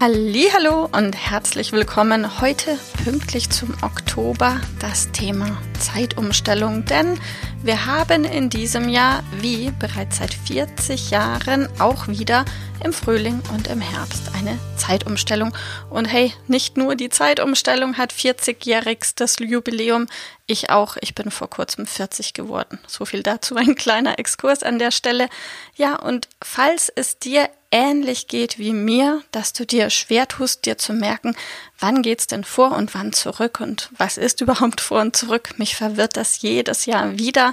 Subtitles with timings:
[0.00, 7.18] Hallo und herzlich willkommen heute pünktlich zum Oktober das Thema Zeitumstellung, denn
[7.62, 12.44] wir haben in diesem Jahr wie bereits seit 40 Jahren auch wieder
[12.84, 15.56] im Frühling und im Herbst eine Zeitumstellung.
[15.88, 20.06] Und hey, nicht nur die Zeitumstellung hat 40-jährigstes Jubiläum,
[20.46, 22.78] ich auch, ich bin vor kurzem 40 geworden.
[22.86, 25.28] So viel dazu, ein kleiner Exkurs an der Stelle.
[25.74, 30.76] Ja, und falls es dir ähnlich geht wie mir, dass du dir schwer tust, dir
[30.76, 31.34] zu merken,
[31.78, 35.58] wann geht's denn vor und wann zurück und was ist überhaupt vor und zurück.
[35.58, 37.52] Mich verwirrt das jedes Jahr wieder.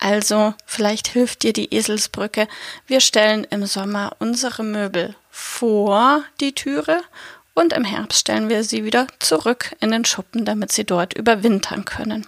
[0.00, 2.48] Also vielleicht hilft dir die Eselsbrücke.
[2.86, 7.02] Wir stellen im Sommer unsere Möbel vor die Türe
[7.54, 11.84] und im Herbst stellen wir sie wieder zurück in den Schuppen, damit sie dort überwintern
[11.84, 12.26] können.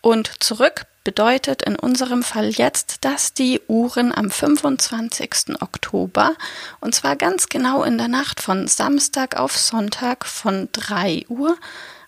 [0.00, 5.60] Und zurück bedeutet in unserem Fall jetzt, dass die Uhren am 25.
[5.60, 6.34] Oktober,
[6.80, 11.56] und zwar ganz genau in der Nacht von Samstag auf Sonntag von 3 Uhr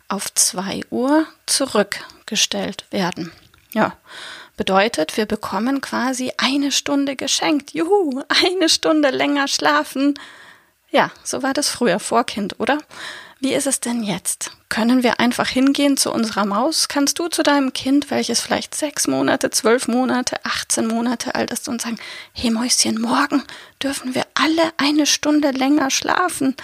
[0.09, 3.33] auf 2 Uhr zurückgestellt werden.
[3.73, 3.97] Ja,
[4.57, 7.73] bedeutet, wir bekommen quasi eine Stunde geschenkt.
[7.73, 10.15] Juhu, eine Stunde länger schlafen.
[10.91, 12.79] Ja, so war das früher vor Kind, oder?
[13.39, 14.51] Wie ist es denn jetzt?
[14.71, 16.89] Können wir einfach hingehen zu unserer Maus?
[16.89, 21.69] Kannst du zu deinem Kind, welches vielleicht sechs Monate, zwölf Monate, 18 Monate alt ist
[21.69, 21.99] und sagen,
[22.33, 23.43] hey Mäuschen, morgen
[23.83, 26.56] dürfen wir alle eine Stunde länger schlafen?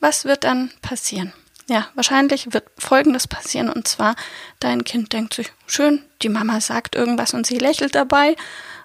[0.00, 1.32] Was wird dann passieren?
[1.68, 4.16] Ja, wahrscheinlich wird Folgendes passieren und zwar,
[4.58, 8.36] dein Kind denkt sich, schön, die Mama sagt irgendwas und sie lächelt dabei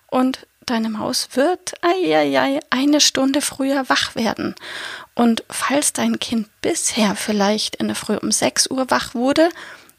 [0.07, 4.55] und deine Maus wird ei, ei, ei, eine Stunde früher wach werden.
[5.15, 9.49] Und falls dein Kind bisher vielleicht in der Früh um 6 Uhr wach wurde,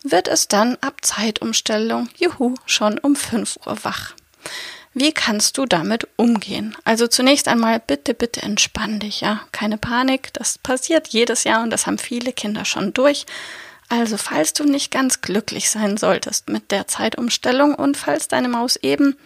[0.02, 4.12] wird es dann ab Zeitumstellung, juhu, schon um 5 Uhr wach.
[4.94, 6.76] Wie kannst du damit umgehen?
[6.84, 9.40] Also zunächst einmal bitte, bitte entspann dich, ja.
[9.50, 13.26] Keine Panik, das passiert jedes Jahr und das haben viele Kinder schon durch.
[13.88, 18.76] Also falls du nicht ganz glücklich sein solltest mit der Zeitumstellung und falls deine Maus
[18.76, 19.16] eben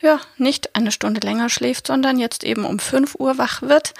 [0.00, 3.94] ja, nicht eine Stunde länger schläft, sondern jetzt eben um 5 Uhr wach wird,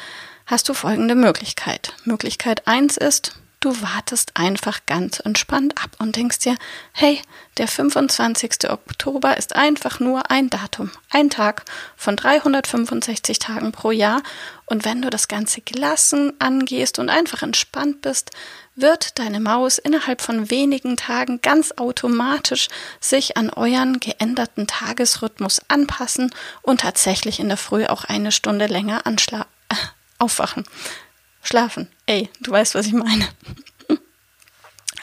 [0.46, 1.94] hast du folgende Möglichkeit.
[2.04, 6.56] Möglichkeit 1 ist, du wartest einfach ganz entspannt ab und denkst dir,
[6.92, 7.20] hey,
[7.58, 8.70] der 25.
[8.70, 14.22] Oktober ist einfach nur ein Datum, ein Tag von 365 Tagen pro Jahr
[14.64, 18.30] und wenn du das Ganze gelassen angehst und einfach entspannt bist,
[18.76, 26.32] wird deine Maus innerhalb von wenigen Tagen ganz automatisch sich an euren geänderten Tagesrhythmus anpassen
[26.62, 29.74] und tatsächlich in der Früh auch eine Stunde länger anschla äh,
[30.18, 30.64] aufwachen.
[31.42, 31.90] Schlafen.
[32.06, 33.28] Ey, du weißt, was ich meine.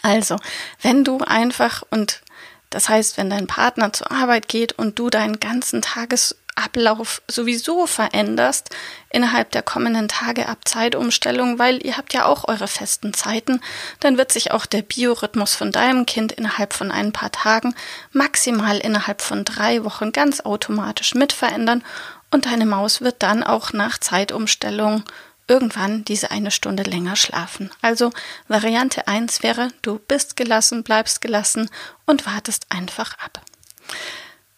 [0.03, 0.37] Also,
[0.81, 2.21] wenn du einfach und
[2.69, 8.69] das heißt, wenn dein Partner zur Arbeit geht und du deinen ganzen Tagesablauf sowieso veränderst
[9.09, 13.61] innerhalb der kommenden Tage ab Zeitumstellung, weil ihr habt ja auch eure festen Zeiten,
[13.99, 17.73] dann wird sich auch der Biorhythmus von deinem Kind innerhalb von ein paar Tagen,
[18.11, 21.83] maximal innerhalb von drei Wochen ganz automatisch mit verändern
[22.31, 25.03] und deine Maus wird dann auch nach Zeitumstellung
[25.47, 27.71] irgendwann diese eine Stunde länger schlafen.
[27.81, 28.11] Also
[28.47, 31.69] Variante 1 wäre, du bist gelassen, bleibst gelassen
[32.05, 33.41] und wartest einfach ab.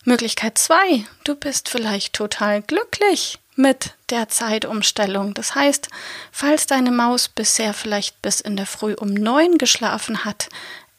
[0.05, 5.33] Möglichkeit 2, du bist vielleicht total glücklich mit der Zeitumstellung.
[5.33, 5.89] Das heißt,
[6.31, 10.50] falls deine Maus bisher vielleicht bis in der Früh um neun geschlafen hat,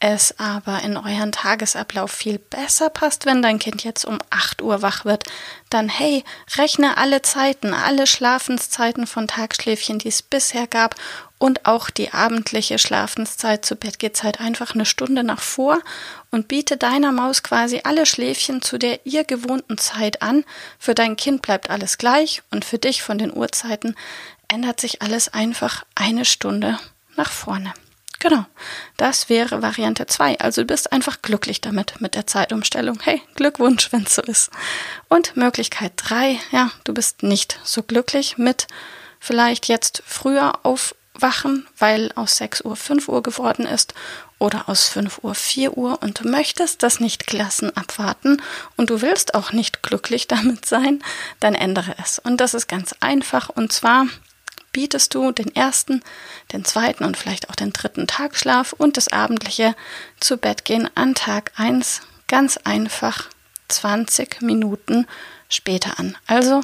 [0.00, 4.80] es aber in euren Tagesablauf viel besser passt, wenn dein Kind jetzt um 8 Uhr
[4.80, 5.24] wach wird,
[5.68, 6.24] dann hey,
[6.56, 10.96] rechne alle Zeiten, alle Schlafenszeiten von Tagschläfchen, die es bisher gab
[11.38, 15.78] und auch die abendliche Schlafenszeit zur Bettgehzeit einfach eine Stunde nach vor
[16.30, 20.44] und biete deiner Maus quasi alle Schläfchen zu der ihr gewohnten Zeit an.
[20.78, 23.94] Für dein Kind bleibt alles gleich und für dich von den Uhrzeiten
[24.48, 26.78] ändert sich alles einfach eine Stunde
[27.16, 27.74] nach vorne.
[28.20, 28.44] Genau,
[28.98, 30.40] das wäre Variante 2.
[30.40, 33.00] Also du bist einfach glücklich damit, mit der Zeitumstellung.
[33.02, 34.50] Hey, Glückwunsch, wenn es so ist.
[35.08, 38.66] Und Möglichkeit 3, ja, du bist nicht so glücklich mit
[39.20, 43.94] vielleicht jetzt früher aufwachen, weil aus 6 Uhr 5 Uhr geworden ist
[44.38, 48.42] oder aus 5 Uhr 4 Uhr und du möchtest das nicht gelassen abwarten
[48.76, 51.02] und du willst auch nicht glücklich damit sein,
[51.40, 52.18] dann ändere es.
[52.18, 54.06] Und das ist ganz einfach und zwar
[54.72, 56.02] bietest du den ersten,
[56.52, 59.74] den zweiten und vielleicht auch den dritten Tagschlaf und das abendliche
[60.20, 63.28] zu Bett gehen an Tag 1 ganz einfach
[63.68, 65.06] 20 Minuten
[65.48, 66.16] später an.
[66.26, 66.62] Also,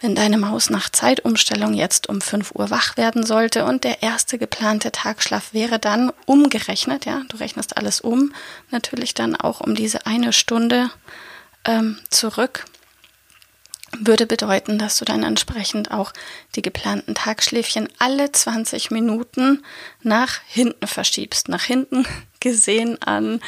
[0.00, 4.36] wenn deine Maus nach Zeitumstellung jetzt um 5 Uhr wach werden sollte und der erste
[4.36, 8.34] geplante Tagschlaf wäre dann umgerechnet, ja, du rechnest alles um,
[8.70, 10.90] natürlich dann auch um diese eine Stunde
[11.64, 12.64] ähm, zurück,
[13.98, 16.12] würde bedeuten, dass du dann entsprechend auch
[16.54, 19.62] die geplanten Tagschläfchen alle 20 Minuten
[20.02, 21.48] nach hinten verschiebst.
[21.48, 22.06] Nach hinten
[22.40, 23.40] gesehen an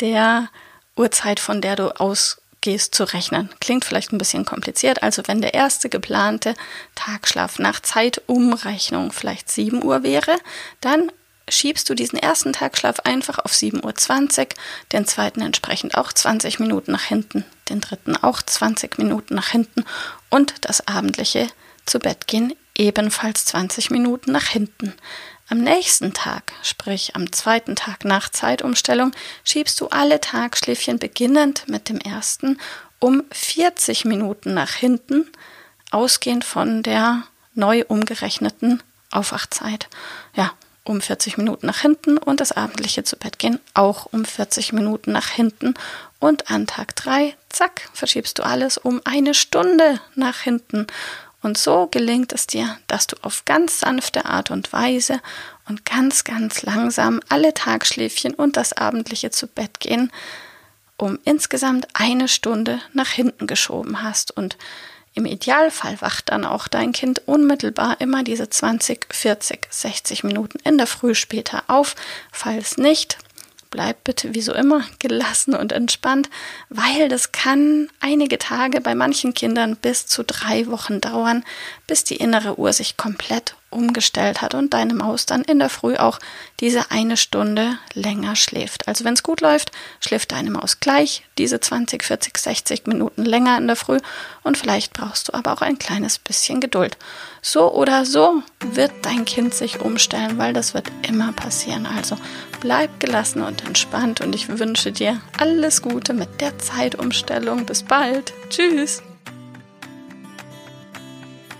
[0.00, 0.48] der
[0.96, 3.50] Uhrzeit, von der du ausgehst zu rechnen.
[3.60, 5.02] Klingt vielleicht ein bisschen kompliziert.
[5.02, 6.54] Also wenn der erste geplante
[6.94, 10.36] Tagschlaf nach Zeitumrechnung vielleicht 7 Uhr wäre,
[10.80, 11.10] dann
[11.48, 14.46] schiebst du diesen ersten Tagschlaf einfach auf 7.20 Uhr,
[14.92, 19.84] den zweiten entsprechend auch 20 Minuten nach hinten, den dritten auch 20 Minuten nach hinten
[20.30, 21.46] und das abendliche
[21.84, 24.94] zu Bett gehen ebenfalls 20 Minuten nach hinten.
[25.48, 29.12] Am nächsten Tag, sprich am zweiten Tag nach Zeitumstellung,
[29.44, 32.58] schiebst du alle Tagschläfchen beginnend mit dem ersten
[32.98, 35.30] um 40 Minuten nach hinten,
[35.90, 37.22] ausgehend von der
[37.54, 38.82] neu umgerechneten
[39.12, 39.88] Aufwachzeit.
[40.34, 40.52] Ja,
[40.86, 45.12] um 40 Minuten nach hinten und das abendliche zu Bett gehen auch um 40 Minuten
[45.12, 45.74] nach hinten.
[46.18, 50.86] Und an Tag 3, zack, verschiebst du alles um eine Stunde nach hinten.
[51.42, 55.20] Und so gelingt es dir, dass du auf ganz sanfte Art und Weise
[55.68, 60.10] und ganz, ganz langsam alle Tagschläfchen und das abendliche zu Bett gehen
[60.96, 64.36] um insgesamt eine Stunde nach hinten geschoben hast.
[64.36, 64.56] Und
[65.16, 70.76] im Idealfall wacht dann auch dein Kind unmittelbar immer diese 20, 40, 60 Minuten in
[70.76, 71.96] der Früh später auf.
[72.30, 73.16] Falls nicht,
[73.70, 76.28] bleib bitte wie so immer gelassen und entspannt,
[76.68, 81.44] weil das kann einige Tage bei manchen Kindern bis zu drei Wochen dauern,
[81.86, 85.96] bis die innere Uhr sich komplett umgestellt hat und deine Maus dann in der Früh
[85.96, 86.18] auch
[86.60, 88.88] diese eine Stunde länger schläft.
[88.88, 93.58] Also wenn es gut läuft, schläft deine Maus gleich diese 20, 40, 60 Minuten länger
[93.58, 93.98] in der Früh
[94.42, 96.96] und vielleicht brauchst du aber auch ein kleines bisschen Geduld.
[97.42, 101.86] So oder so wird dein Kind sich umstellen, weil das wird immer passieren.
[101.86, 102.16] Also
[102.60, 107.66] bleib gelassen und entspannt und ich wünsche dir alles Gute mit der Zeitumstellung.
[107.66, 108.32] Bis bald.
[108.48, 109.02] Tschüss.